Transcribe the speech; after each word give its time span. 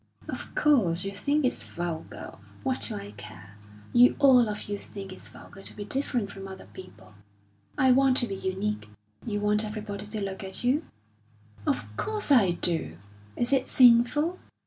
"Of 0.27 0.55
course, 0.55 1.05
you 1.05 1.11
think 1.11 1.45
it's 1.45 1.61
vulgar. 1.61 2.35
What 2.63 2.81
do 2.89 2.95
I 2.95 3.11
care? 3.11 3.55
You 3.93 4.15
all 4.17 4.49
of 4.49 4.67
you 4.67 4.79
think 4.79 5.13
it's 5.13 5.27
vulgar 5.27 5.61
to 5.61 5.75
be 5.75 5.85
different 5.85 6.31
from 6.31 6.47
other 6.47 6.65
people. 6.65 7.13
I 7.77 7.91
want 7.91 8.17
to 8.17 8.27
be 8.27 8.33
unique." 8.35 8.89
"You 9.23 9.41
want 9.41 9.63
everybody 9.63 10.07
to 10.07 10.19
look 10.21 10.43
at 10.43 10.63
you?" 10.63 10.83
"Of 11.67 11.85
course 11.97 12.31
I 12.31 12.49
do! 12.49 12.97
Is 13.35 13.53
it 13.53 13.67
sinful? 13.67 14.39